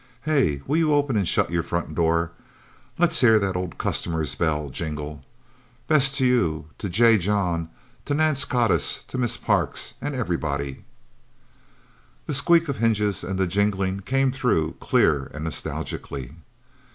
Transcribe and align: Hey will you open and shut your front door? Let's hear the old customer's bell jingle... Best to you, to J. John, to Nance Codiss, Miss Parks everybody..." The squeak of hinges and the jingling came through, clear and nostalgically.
Hey 0.23 0.63
will 0.65 0.77
you 0.77 0.95
open 0.95 1.15
and 1.15 1.27
shut 1.27 1.51
your 1.51 1.61
front 1.61 1.93
door? 1.93 2.31
Let's 2.97 3.19
hear 3.19 3.37
the 3.37 3.53
old 3.53 3.77
customer's 3.77 4.33
bell 4.33 4.69
jingle... 4.71 5.21
Best 5.87 6.15
to 6.15 6.25
you, 6.25 6.65
to 6.79 6.89
J. 6.89 7.19
John, 7.19 7.69
to 8.05 8.15
Nance 8.15 8.43
Codiss, 8.43 9.05
Miss 9.13 9.37
Parks 9.37 9.93
everybody..." 10.01 10.85
The 12.25 12.33
squeak 12.33 12.67
of 12.67 12.77
hinges 12.77 13.23
and 13.23 13.37
the 13.37 13.45
jingling 13.45 13.99
came 13.99 14.31
through, 14.31 14.77
clear 14.79 15.29
and 15.35 15.43
nostalgically. 15.45 16.33